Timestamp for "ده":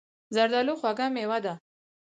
1.45-1.53